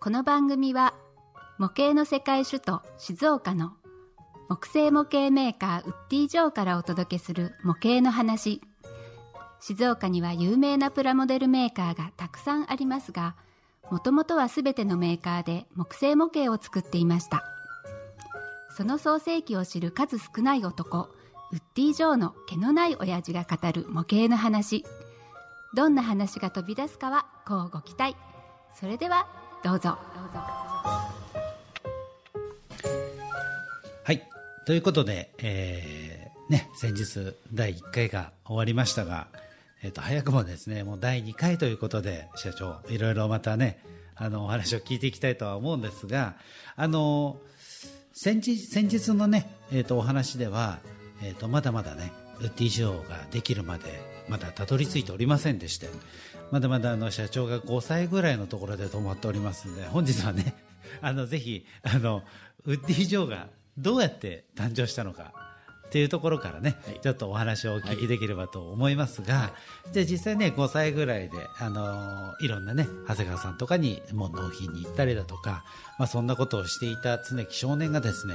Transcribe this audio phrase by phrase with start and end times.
[0.00, 0.94] この番組は
[1.58, 3.72] 模型の世界首都静岡の
[4.48, 8.60] 木製模型メーカーウッディジョーからお届けする模型の話。
[9.60, 13.34] 静岡には有名なプラモデルメーカーがたくさんありますが
[13.90, 17.44] もともとは全てのメーカーで木製模型を作っていました。
[18.76, 21.08] その創世記を知る数少ない男
[21.52, 24.84] ウッディ・ジョーの毛のない親父が語る模型の話。
[25.74, 28.16] どんな話が飛び出すかはこうご期待。
[28.74, 29.26] それでは
[29.62, 29.90] どうぞ。
[29.90, 31.10] は
[33.10, 33.13] い。
[34.66, 39.28] ということで、えー、ね、先日第1回が終わりましたが、
[39.82, 43.84] えっ、と、早くもですね、もう第2回ということで、社長、いろいろまたね、
[44.16, 46.36] あの、お話を聞いていきたいとは思うんですが、
[46.76, 47.36] あの、
[48.14, 50.78] 先日、先日のね、えっ、と、お話では、
[51.22, 55.88] えっ、と、まだまだね、ウッディショーができるまで、まだたどり着いておりませんでして、
[56.50, 60.54] まだまだあの、社長が5歳ぐらいのところで止まっておりますので、本日はね、
[61.02, 62.22] あの、ぜひ、あの、
[62.64, 65.32] ウッディショーがどうやって誕生したのか、
[65.86, 69.52] っていうところからね、ちょっとお話をお聞きできればと思いますが、
[69.92, 75.64] じゃあ実際ね、5歳ぐらいで、あのいろんなね、長谷川さんとかにもう納品に行ったりだとか、
[75.98, 78.34] まあそんなことをしていた常木少年がですね、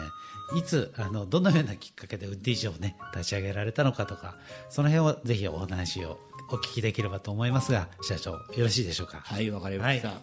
[0.56, 4.38] いつ、あの、どのようなきっかけでウッディショーをね、立ち上げられたのかとか、
[4.70, 6.18] その辺をぜひお話を
[6.52, 9.20] お聞きできればと思いますが、社長、よろしいでしょうか？
[9.24, 10.08] はい、わかりました。
[10.10, 10.18] はい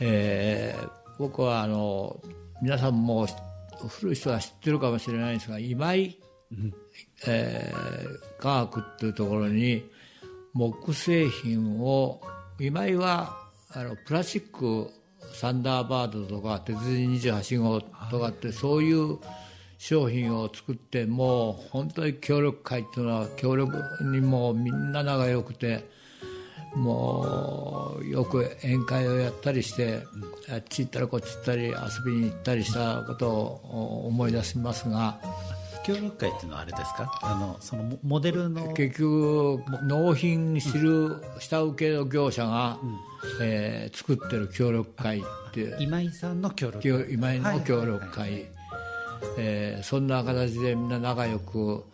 [0.00, 2.20] えー僕はあの
[2.62, 3.26] 皆さんも
[3.88, 6.18] 古い人は知ってるかもしれないんですが今井、
[7.26, 9.84] えー科学っていうところに
[10.52, 12.20] 木製品を
[12.58, 13.38] 今井は
[13.70, 14.90] あのプラスチック
[15.32, 19.18] サンダーバードとか鉄人28号とかってそういう
[19.78, 23.80] 商品を作ってもう本当に協力会っていうのは協力
[24.12, 25.88] にもうみんな仲良くて
[26.74, 30.02] もうよく宴会をやったりして、
[30.50, 31.74] あっち行ったらこっち行ったり遊
[32.04, 35.18] びに行ったりしたことを思い出しますが
[35.84, 37.18] 協力会っていうのはあれですか？
[37.22, 42.78] あの、そのモモデルの、結局納品する下請けの業者が、
[43.40, 45.22] えー作ってる協力会っ
[45.52, 48.46] ていう今井さんの協力協今井の協力はい会、
[49.38, 51.84] えーそんな形でみんな仲良く、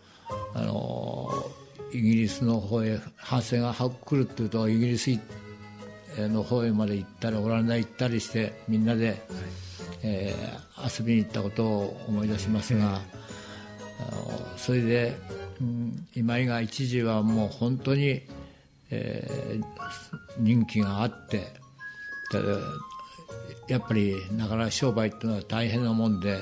[0.53, 1.58] あのー
[1.91, 5.19] イギリスの方へ反戦が来るっていうとイギリス
[6.17, 9.21] の方へまで行ったりオランダ行ったりしてみんなで、
[10.03, 12.99] えー遊びに行ったことを思い出しますが、あ
[14.15, 15.17] のそれで、
[15.59, 18.21] うん今井が一時はもう本当に、
[18.91, 19.63] えー
[20.37, 21.47] 人気があって
[22.31, 22.59] ただ
[23.67, 26.41] やっぱりなかなか商売っていうのは大変なもんで、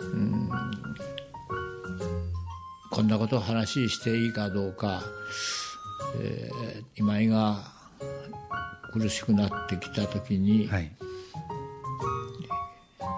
[0.00, 0.48] うん
[2.90, 5.02] こんなことを話していいかどうか、
[6.20, 7.56] えー今井が
[8.92, 10.90] 苦しくなってきた時に、はい。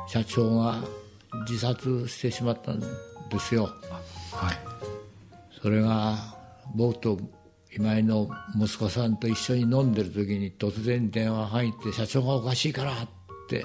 [0.07, 0.77] 社長が
[1.49, 2.87] 自殺してしまったんで
[3.41, 3.65] すよ。
[4.33, 4.59] はい。
[5.61, 6.17] それが
[6.75, 7.19] 僕と
[7.75, 13.09] 今井の息子さんと一緒に飲んでる時に突然電話が入って社長がおかしいからっ
[13.49, 13.65] て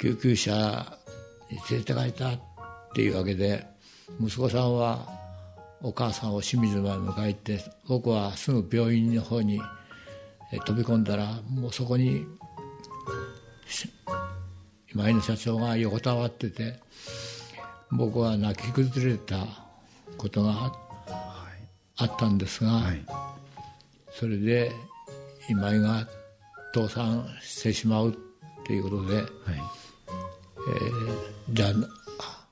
[0.00, 0.98] 救急車
[1.50, 2.40] に連れて帰ったっ
[2.94, 3.66] ていうわけで
[4.18, 5.06] 息子さんは
[5.82, 9.60] お母さんを清水まで迎えて僕はすぐ病院の方に
[10.52, 12.26] え飛び込んだらもうそこに
[13.66, 13.88] し
[14.92, 16.80] 今井の社長が横たわってて
[17.90, 19.46] 僕は泣き崩れた
[20.16, 20.90] ことがあ
[22.00, 23.02] あったんですが、はい。
[24.12, 24.72] それで
[25.50, 26.06] 今井が
[26.74, 28.14] 倒産してしまうっ
[28.64, 29.26] ていうことで、はい。
[31.50, 31.70] じゃあ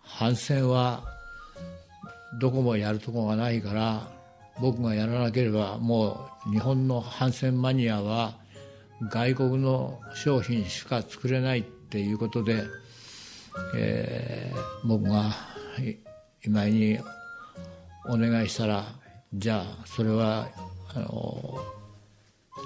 [0.03, 1.03] 反戦は
[2.35, 4.09] どこもやるとこがないから
[4.61, 8.35] 僕がやらなければもう日本の反戦マニアは
[9.11, 12.65] 外国の商品しか作れないっていうことで、
[13.77, 15.33] えー僕が
[15.81, 15.97] い
[16.45, 16.99] 今井に
[18.07, 18.85] お願いしたら
[19.35, 20.49] じゃあそれは
[20.95, 21.59] あの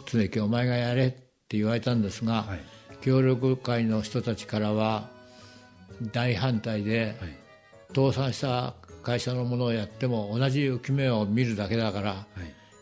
[0.06, 2.61] 常木お前がやれって言われたんですが、はい。
[3.00, 5.08] 協力会の人たちからは
[6.12, 7.37] 大反対で、はい。
[7.94, 12.27] 倒産した会社のものをやっても同じ浮き目を見るだけだから、は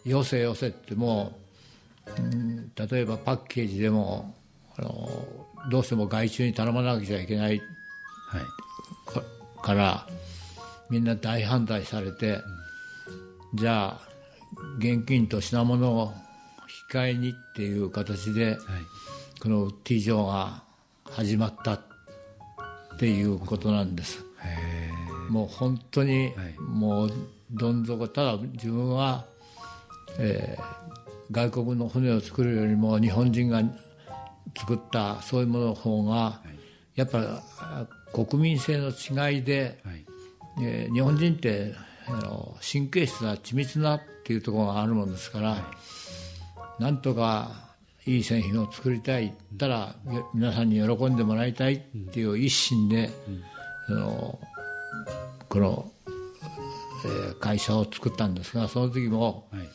[0.04, 0.10] い。
[0.10, 1.38] よせよせっても
[2.18, 4.34] う、うん例えばパッケージでも
[4.76, 5.08] あの
[5.70, 7.60] どうしても外注に頼まなきゃいけない
[8.28, 8.40] はい。
[9.06, 9.22] か
[9.62, 10.06] から
[10.88, 12.38] みんな大反対されて、
[13.54, 14.00] じゃあ
[14.78, 16.12] 現金と品物を
[16.62, 18.56] 引き換えにっていう形で、はい
[19.40, 20.62] このウッディ城が
[21.04, 21.80] 始まったっ
[22.98, 24.22] ていうことなんです。
[25.30, 26.58] もう本当に、はい。
[26.58, 27.12] もう
[27.50, 29.24] どん底ただ自分は、
[30.18, 30.80] えー
[31.32, 33.62] 外国の船を作るよりも日本人が
[34.58, 36.40] 作ったそういうものの方が、
[36.96, 40.04] やっぱあ国民性の違いで、はい。
[40.60, 41.72] えー日本人って
[42.08, 45.56] あの神経質な緻密なっていうところがあるもんですから、
[46.80, 47.70] なんとか
[48.06, 51.78] いい製品を作りたいったらよ皆さんに喜んでもらいたいっ
[52.12, 53.10] ていう一心で、
[53.86, 54.40] あの
[55.50, 55.92] この、
[57.04, 59.68] えー会社を作ったんですがその時もはい。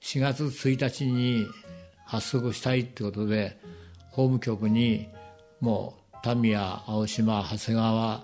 [0.00, 1.46] 4月1日に
[2.06, 3.58] 発足したいってことで
[4.12, 5.08] 法務局に
[5.60, 6.56] もう民谷
[6.86, 8.20] 青島長谷川っ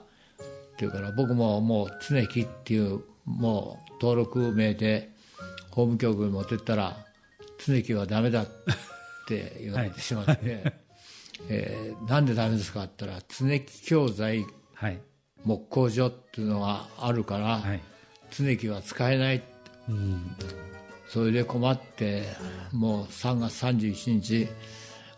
[0.79, 5.11] ていうから僕ももう常木っていうもう登録名で
[5.71, 6.97] 法務局に持ってったら
[7.59, 8.47] 常木はダメだっ
[9.29, 10.73] て言われてしまって、
[11.49, 15.01] えーなんでダメですかって言ったら常木教材はい
[15.45, 17.81] 木工所っていうのがあるから、はい。
[18.31, 19.43] 常木は使えない。
[21.09, 22.25] それで困って
[22.73, 24.49] もう3月31日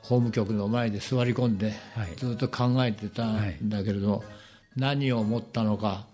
[0.03, 2.17] 法務局の前で座り込んで、はい。
[2.17, 4.25] ずっと考えてたんだけれど、
[4.77, 6.07] 何を思ったのか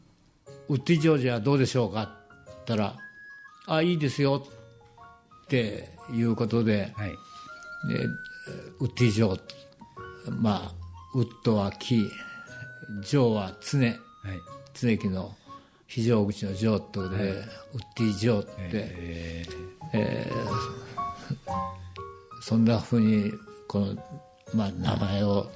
[0.68, 2.12] 「ウッディ・ジョージはどうでしょうか?」って
[2.46, 2.96] 言ったら
[3.66, 4.42] 「あいいですよ」
[5.44, 7.10] っていうことで、はい。
[7.88, 8.04] で
[8.78, 9.40] ウッディ・ジョー
[10.30, 10.74] まあ
[11.14, 12.10] ウッドは木
[13.02, 13.78] ジョーは常。
[13.78, 13.96] はい。
[14.74, 15.34] 常木の
[15.86, 17.44] 非常口のジョーってことで、ウッ
[17.96, 19.44] ディ・ジョーって、え
[19.92, 20.80] えー
[22.42, 23.32] そんなふうに
[23.68, 23.94] この、
[24.54, 25.50] まあ、名前を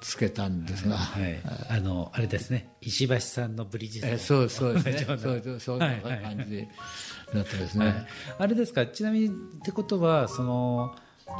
[0.00, 1.40] つけたんですが、ーはい。
[1.68, 2.72] あのあれですね。
[2.80, 4.10] 石橋さんのブリヂストン。
[4.10, 5.04] えーそうそうですね。
[5.06, 6.66] そうそうそういうはいはい感じ
[7.34, 8.06] だったですね、
[8.38, 8.86] あれですか？
[8.86, 9.30] ちなみにっ
[9.62, 10.94] てことはその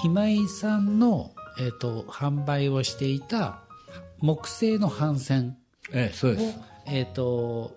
[0.04, 3.62] 今井さんの、えー、と販売をしていた
[4.20, 5.56] 木製の帆船。
[5.92, 6.58] えーそうです。
[6.58, 7.76] を、えー、と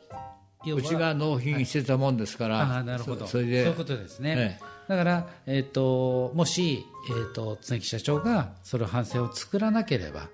[0.65, 3.25] うちが納品してたもんですから、ああなるほど。
[3.25, 10.29] そそれでそういうことですね、えだから、えー、ともし、えー、と常木社長がその帆船を作らなければ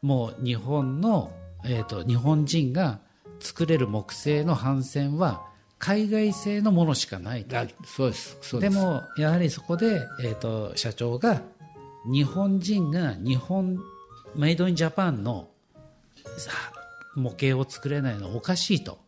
[0.00, 1.32] もう日本の、
[1.64, 3.00] えー、と日本人が
[3.40, 5.44] 作れる木製の帆船は
[5.78, 7.58] 海外製のものしかないと。
[7.58, 11.42] あそうですそうでですもやはりそこで、えー、と社長が
[12.10, 13.78] 日本人が日本
[14.36, 15.48] メイドインジャパンの
[16.36, 16.52] さ
[17.14, 18.98] 模型を作れないのはおかしいと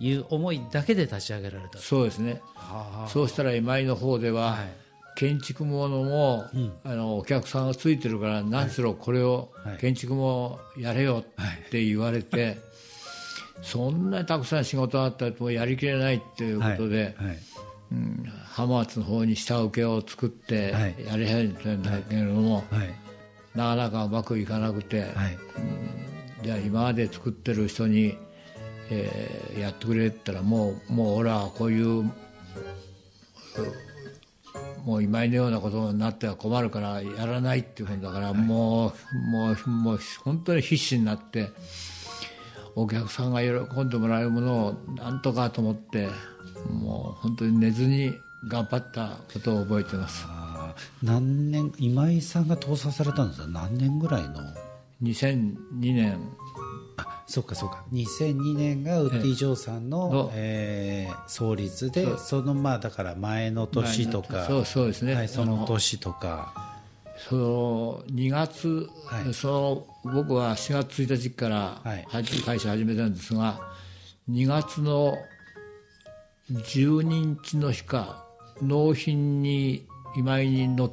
[0.00, 1.78] いう思いだけで立ち上げられた。
[1.78, 2.42] そうですね。
[2.54, 4.68] はそうしたら今井の方では、はい。
[5.14, 6.44] 建築ものも、
[6.84, 9.78] あのお客さんがついてるから何しろこれをはい。
[9.78, 12.58] 建築もやれよって言われて、
[13.62, 17.38] そんなにたくさん仕事があったらもうやりきれないっていうことで、はい。
[17.92, 20.94] うん浜松の方に下請けを作ってはい。
[21.06, 23.05] やり始めたんだけれども、はい
[23.56, 25.12] なかなかうまくいかなくて、はい。
[26.42, 28.16] じゃあ今まで作ってる人に、
[28.90, 32.02] えーやってくれって言ったらもうもう俺はこういう
[34.84, 41.48] もう今井のようなことになっては困るからやらないっていうことだから、もうもうもう本当に必死になって
[42.76, 43.48] お客さんが喜
[43.80, 46.08] んでもらえるものをなんとかと思って
[46.70, 48.12] もう本当に寝ずに
[48.46, 50.24] 頑張ったことを覚えてます
[51.02, 53.48] 何年今井さんが倒産されたんですか？
[53.48, 54.40] 何年ぐらいの
[55.02, 56.18] ？2002年。
[56.96, 57.84] あそうかそうか。
[57.92, 60.30] 2002年がウッディ・ジョーさんの、の。
[60.34, 64.44] えー創立でそのまあだから前の年とか。
[64.44, 66.74] そうそうですね、はい、そのあ年とか。
[67.28, 69.34] その2月、はい。
[69.34, 71.82] その僕は4月1日から
[72.44, 73.58] 会社始めたんですが
[74.30, 75.16] 2月の
[76.50, 77.02] 12
[77.42, 78.24] 日の日か
[78.60, 79.86] 納品に
[80.16, 80.92] 今井にの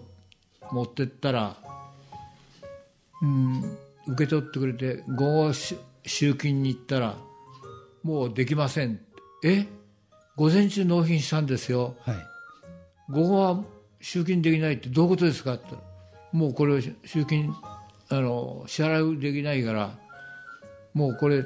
[0.71, 1.55] 持ってったら、
[3.21, 3.77] うん、
[4.07, 7.15] 受け取ってくれて午後し集金に行ったら
[8.03, 8.99] もうできません。
[9.43, 9.65] え？
[10.35, 11.95] 午前中納品したんですよ。
[12.01, 12.15] はい。
[13.09, 13.63] 午後は
[14.01, 15.53] 集金できないってどういうことですか？
[15.53, 15.67] って。
[15.69, 15.93] 言ったら
[16.33, 17.55] もうこれ集金
[18.09, 19.91] あの支払いできないから
[20.93, 21.45] もうこれ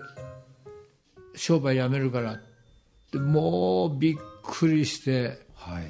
[1.36, 2.42] 商売やめるからっ
[3.12, 5.46] てもうびっくりして。
[5.54, 5.84] はい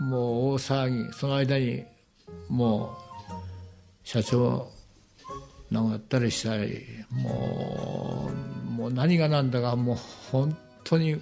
[0.00, 1.84] もう大騒ぎその間に
[2.48, 3.08] もう
[4.04, 4.70] 社長
[5.70, 8.30] なんかやったりしたりも
[8.66, 9.96] うもう何が何だかもう
[10.30, 11.20] 本当に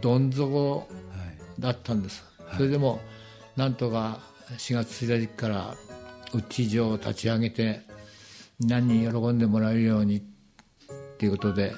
[0.00, 0.88] どん底
[1.58, 2.24] だったんです、
[2.56, 3.00] それでも
[3.56, 4.20] なんとか
[4.56, 5.74] 4月1日から
[6.32, 7.80] うッチ場を立ち上げて
[8.60, 10.22] 何人喜んでもらえるようにっ
[11.18, 11.72] ていうことで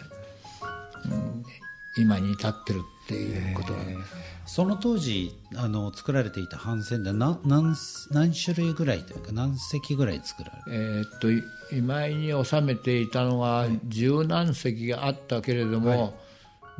[1.98, 2.80] 今に至ってる
[3.12, 3.98] っていうことなんです。
[4.44, 7.76] その当時あの作られていた帆船で何何
[8.10, 11.42] 何種類ぐらいというか何隻ぐらい作られるえーっとい
[11.72, 16.18] 今井に収めていたのは十何隻があったけれども、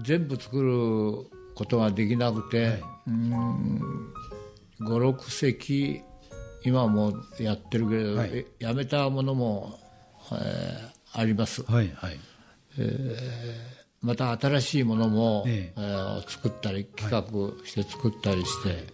[0.00, 3.80] 全部作ることができなくて、うーん
[4.80, 6.02] 56隻
[6.64, 8.30] 今もやってるけれど、はい。
[8.32, 9.78] えやめたものも、
[10.32, 11.62] えーあります。
[11.70, 12.18] はいはい
[14.02, 15.80] また新しいものも、ええ。
[15.80, 18.86] ー作ったり企画して作ったりして、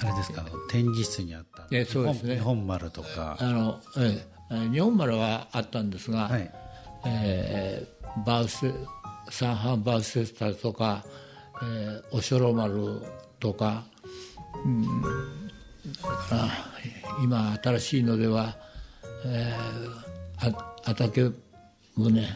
[0.00, 0.44] あれですか？
[0.70, 2.36] 展示室にあったえそうですね。
[2.36, 3.36] 日本丸とか。
[3.40, 4.68] あの、ええ。
[4.70, 6.50] 日本丸はあったんですが、はい。
[7.04, 8.70] えーバウス
[9.30, 11.02] サンハンバウスセスターとか、
[11.62, 13.00] えーおしょろ丸
[13.40, 13.84] とか、
[14.64, 15.08] うん、だ
[16.28, 16.48] から
[17.24, 18.54] 今新しいのでは、
[19.24, 21.30] えー、あ畑
[21.96, 22.28] 船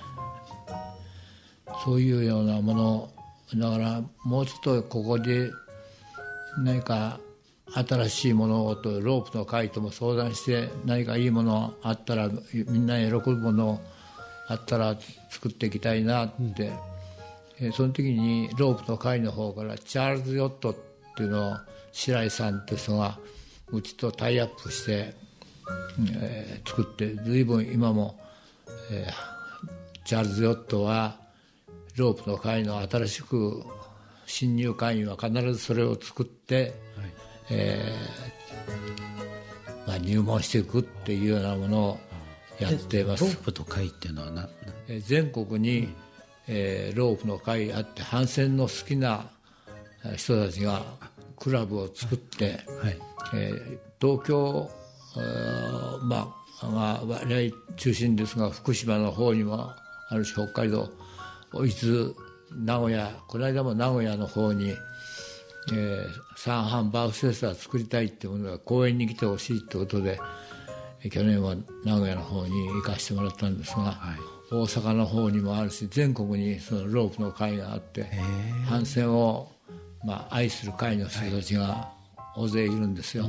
[1.86, 3.10] そういうようなもの
[3.54, 5.52] だからもうちょっとここで
[6.58, 7.20] 何か
[7.72, 13.80] 新しいものをとロープの会とも相談して何かいいものあったらみんな喜ぶもの
[14.48, 14.96] あったら
[15.30, 16.72] 作っていきたいなって、
[17.60, 20.76] えーその時にロープの会の方からチャールズ・ヨットっ
[21.16, 21.56] ていうのを
[21.92, 23.16] 白井さんって人が
[23.70, 25.14] うちとタイアップして、
[26.20, 28.18] えー作って随分今も、
[28.90, 29.36] えー
[30.04, 31.25] チャールズ・ヨットは
[31.96, 33.64] ロープの会の新しく
[34.26, 36.74] 新入会員は必ずそれを作って、
[37.50, 41.98] えーまあ、入門していくっていうようなものを
[42.58, 43.24] やっています。
[43.24, 44.48] ロープの会っていうのはな
[45.00, 45.88] 全国に、
[46.48, 49.26] えーロープの会あって帆船の好きな
[50.04, 50.82] えー人たちが
[51.38, 52.98] クラブを作って、はい。
[53.34, 54.70] えー東京、
[55.16, 59.72] えーまあ、まあ割合中心ですが福島の方にも
[60.10, 60.90] あるし北海道
[61.64, 62.14] 伊豆
[62.52, 70.20] 名古屋この間も名古屋の方に、えー、三半バウスフェスタ作りたいってものが公園に来てほしいってことで
[71.02, 74.18] えー去年は名古屋の方に行かしてもらったんですが、はい。
[74.50, 78.06] 大阪の方にもあるし全国にそのロープの会があって
[78.68, 79.50] 帆船を、
[80.04, 81.90] まあ、愛する会の人たちが
[82.36, 83.24] 大勢いるんですよ。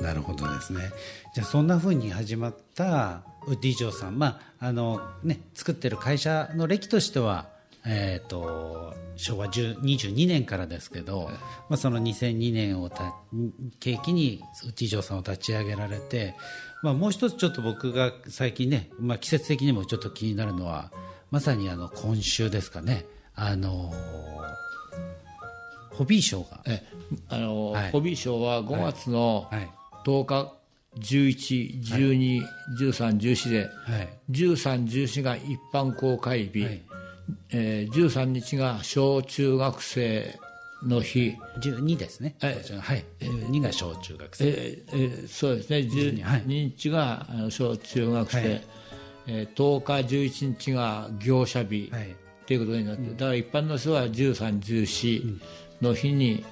[0.00, 0.90] なるほどですね。
[1.34, 7.48] じゃあそんな風に始まったウッディ嬢さんまああのね作ってる会社の歴としては
[7.86, 11.30] えー、と昭和10 22年からですけど、
[11.68, 13.14] まあ、その2002年をた
[13.80, 16.34] 契機にウッディ嬢さんを立ち上げられて、
[16.82, 20.92] まあ、もう一つちょっと僕が最近ね、まあ、季節的にもちょっと気になるのは
[21.30, 23.06] まさにあの今週ですかね。
[23.34, 23.92] あの
[26.00, 26.82] ホビー賞が、え
[27.28, 27.90] あの、はい。
[27.90, 29.68] ホビー賞は5月のはい。
[30.06, 30.52] 10日、
[30.98, 32.42] 11、12、
[32.80, 34.08] 13、14で、はい。
[34.30, 36.82] 13、14が一般公開日、はい。
[37.50, 40.38] えー13日が小中学生
[40.86, 46.42] の日、12ですね、はいこちらはい、12が小中学生、えーえーそうですね、12はい。
[46.46, 48.62] 日が小中学生、はい。
[49.26, 52.08] えー10日、11日が業者日、はい。
[52.10, 52.14] っ
[52.46, 55.40] ていうことになって、だから一般の人は13、14
[55.80, 56.44] の日に、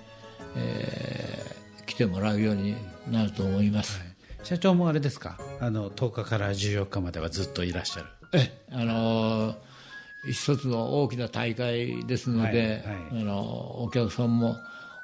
[0.57, 1.59] えー
[1.89, 2.77] 来てもらうように
[3.11, 3.99] なると思います。
[4.45, 5.39] 社長もあれですか？
[5.59, 8.07] あの10日から14日まではずっといらっしゃる。
[8.35, 9.57] えあのー
[10.31, 13.23] 一つの大きな大会ですので、はいはい。
[13.23, 14.57] あのお客さんも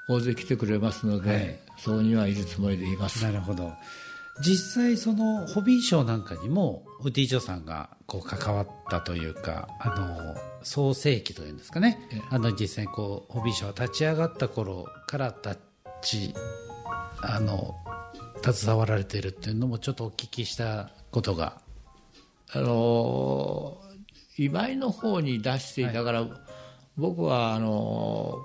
[0.09, 1.59] 大勢来てくれますので、はい。
[1.79, 3.25] そこにはいるつもりでいます。
[3.25, 3.73] なるほど。
[4.45, 11.99] 実際そのホビーショーなんかにもウッディ・ジョさんがこう関わったというかあの創世期というんですかね。
[12.31, 15.59] あの実際にこうホビーショーが立ち上がった頃から立
[16.03, 16.35] ち
[17.23, 17.75] あの
[18.45, 21.61] 携わられているっていうのもちょっとお聞きしたことが。
[22.53, 23.95] あのー
[24.37, 26.27] 今井の方に出していたから、
[26.97, 28.39] 僕はあの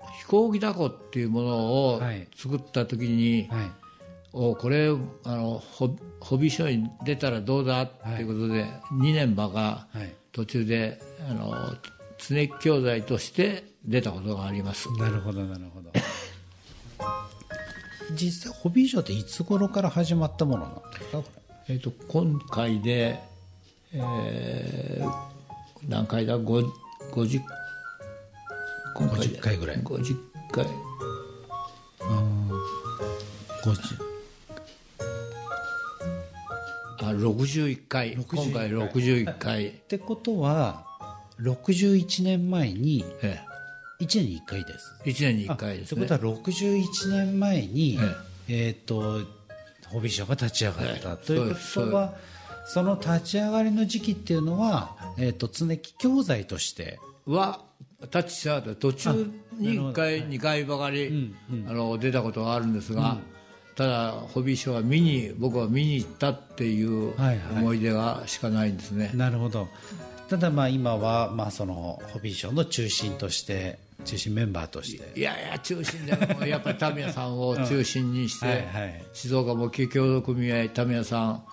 [0.00, 3.85] ー飛行機だこっていうものをはい作った時に、はい
[4.38, 10.14] おこれあのホホビーショーに出たらどうだっていうことで、2年馬がはい。
[10.32, 11.00] 途中で
[11.30, 11.74] あの
[12.18, 14.92] 常木教材として出たことがあります。
[14.98, 15.90] なるほどなるほど。
[18.14, 21.18] 実際ホビーショーっていつ頃から始まったものなんですか？
[21.22, 21.24] こ
[21.68, 23.18] えー、と今回で、
[23.94, 25.10] えー
[25.88, 26.36] 何回だ？
[26.36, 27.40] ご50
[28.94, 29.38] 今回で。
[29.38, 29.78] 50回ぐらい。
[29.78, 30.16] 50
[30.52, 30.70] 回れ
[33.64, 34.15] 50
[37.08, 38.12] あ61回。
[38.12, 39.68] 今回61回。
[39.68, 40.84] ってことは
[41.40, 43.40] 61年前にえ
[44.00, 44.94] 1年に1回です。
[45.04, 46.04] え1年に1回ですね。
[46.04, 47.98] ってことは61年前に
[48.48, 48.70] ええ。
[48.70, 49.20] っ、と
[49.88, 51.26] ホビーショーが立ち上がった、ええ。
[51.26, 52.14] ということは
[52.66, 57.60] その立ち上がりの時期っていうのは、えー、と常木教材としては
[58.10, 58.74] タッチしなかった。
[58.74, 61.32] 途中に1回、2回ばかり、
[61.66, 63.18] あの出たことがあるんですが、
[63.76, 67.62] ただホビーショーは見に僕は見に行ったっていうはいはい。
[67.62, 69.68] 思い出がしかないんですね、なるほど。
[70.28, 75.18] ただまあ今はまあそのホビーショーの中心として中心メンバーとして。
[75.18, 79.04] いやいや中心でもやっぱりタミヤさんを中心にして、はいはい。
[79.12, 81.44] 静岡模型協同組合タミヤさん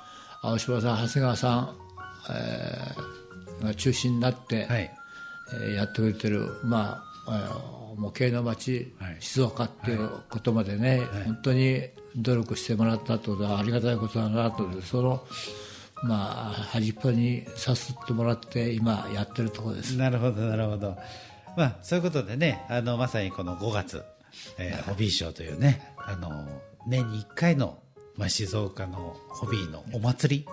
[0.41, 1.75] 青島さん長谷川さん、
[2.31, 4.91] えーが中心になって、はい。
[5.53, 9.17] えーやってくれてる、まあ、模型の町、はい。
[9.19, 11.81] 静岡っていうことまでね、本当に
[12.15, 15.23] 努力してもらったってことはありがたいことだなとその、
[16.03, 19.97] まあ、端っこにさすってもらって今やってるところです。
[19.97, 20.97] なるほどなるほど。
[21.55, 24.03] まあそういうことでねあのまさにこの5月、
[24.57, 26.47] えーホビーショーというねあの
[26.87, 27.77] 年に1回の、
[28.17, 30.47] まあ、静岡のホビーのお祭り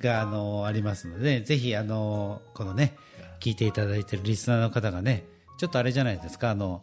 [0.00, 2.96] があのありますのでぜひあのこのね
[3.40, 5.24] 聞いていただいてるリスナーの方がね
[5.58, 6.82] ちょっとあれじゃないですかあの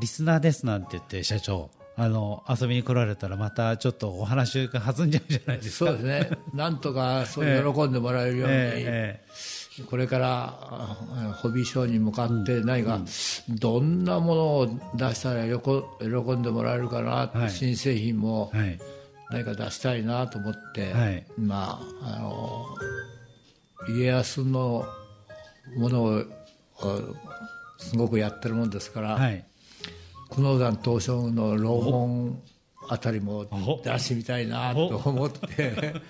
[0.00, 5.90] リスナーですなんて言って社長あの遊びに来られたらまたちょっとお話が弾んじゃうじゃないですか。
[5.90, 6.38] そうですね。
[6.52, 9.24] なんとかそう喜んでもらえるように、え。
[9.88, 10.96] これからあ
[11.38, 13.00] ホビーショーに向かって何か
[13.48, 17.50] どんなものを出したらよこ喜んでもらえるかなって、はい。
[17.50, 18.52] 新製品も
[19.30, 21.26] 何か出したいなと思って、はい。
[21.38, 22.66] まああの
[23.88, 24.84] 家康の
[25.78, 26.22] ものを
[26.78, 26.98] あ
[27.78, 29.42] すごくやってるもんですから、はい
[30.30, 32.42] 久能山東照宮の楼門
[32.88, 36.00] あたりもお出してみたいなと思って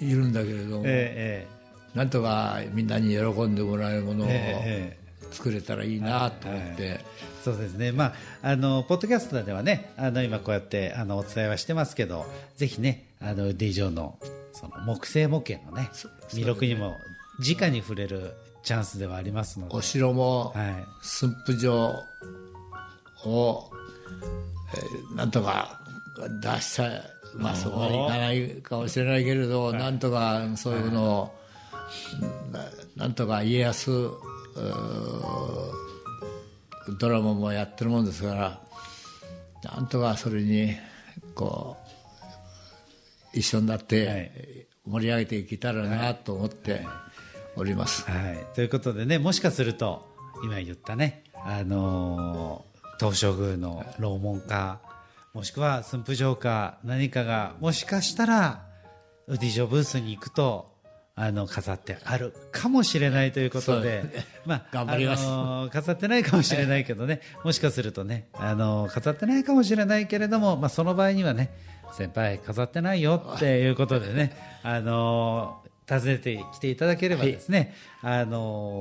[0.00, 1.46] いるんだけれども、え
[1.94, 7.04] なんとかみんなに喜んでもらえるものをええ作れたらいいなと思って、え
[7.42, 14.18] そうですね、まあ、あのポッドキャストではねあの今こうやってあのお伝えはしてますけどぜひねあのウッディ・ジョーの
[14.52, 15.90] その木製模型のね
[16.30, 16.96] 魅力にも
[17.38, 19.76] 直に触れるチャンスではありますので。
[19.76, 20.84] お城もはい。
[21.02, 21.94] 駿府城
[23.24, 23.70] を、
[24.74, 25.80] えーなんとか
[26.40, 27.02] 出したい。
[27.34, 31.38] まあそこまでいかないかもしれないけれど、なんとかそういうのを、
[32.52, 32.64] な
[32.96, 34.10] なんとか家康
[36.98, 38.60] ドラマもやってるもんですから
[39.62, 40.74] なんとかそれに
[41.34, 41.76] こ
[43.34, 46.86] う一緒になって盛り上げていけたらなと思って
[47.56, 48.10] おります。
[48.10, 50.08] はい、ということでねもしかすると
[50.42, 54.80] 今言ったね、あのー東照宮の楼門か
[55.34, 58.64] もしくは駿府城か何かがもしかしたら
[59.26, 60.72] ウッディ城ブースに行くと
[61.14, 64.04] あの飾ってあるかもしれないということで、
[64.46, 65.26] まあ、 頑張ります。
[65.26, 71.50] あのー飾ってないかもしれないけどね、もしかするとね、あのー飾ってないかもしれないけれども、まあ、その場合にはね、
[71.92, 75.68] 先輩飾ってないよっていうことでね、 あのー
[76.00, 78.80] 訪ねてきていただければですね、あの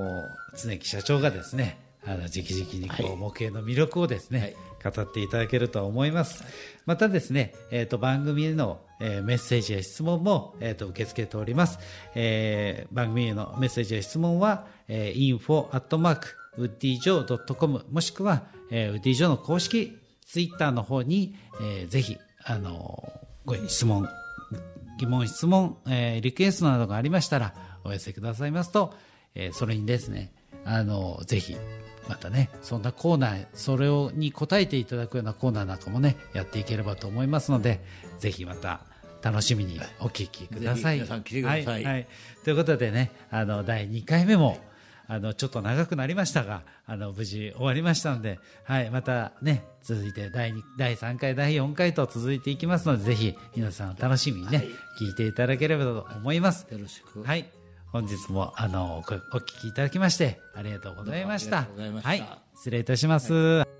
[0.54, 6.44] ー常木社長がですね、あの直々にこう模型の魅力をですね、語っていただけると思います。
[6.86, 11.80] またですね、えっ、と、番組への、えーメッセージや質問も、えっ、と、受け付けております。
[12.16, 24.08] えー番組へのメッセージや質問は、えー、info アットマーク、ウッディジョー .com もしくは、えーウッディジョーの公式ツイッターの方に、えーぜひ、あのーご質問、
[24.98, 28.94] 疑問、質問、えーリクエストなどがありましたらお寄せくださいますと、
[29.36, 30.32] えーそれにですね、
[30.64, 31.56] あのぜひ、
[32.08, 37.82] またね、そんなコーナー、それをに答えていただくようなコーナーなんかもね、やっていければと思いますので、
[38.20, 38.82] ぜひまた
[39.22, 41.06] 楽しみにお聞きください。
[41.06, 42.08] さいはいはい
[42.44, 44.58] ということでね、あの、第2回目も、
[45.10, 54.66] あの、ちょっと長くなりましたが、あの、無事終わりましたので、はい、またね、続いて第2、第3回、第4回と続いていきますので、ぜひ皆さん楽しみにね、
[55.00, 56.68] 聞いていただければと思います。
[56.70, 57.50] よろしくはい。
[57.92, 61.60] 本日も、あの、おお聞きいただきまして、ありがとうございました。
[61.60, 62.40] ありがとうございましたはい。
[62.56, 63.77] 失礼いたします。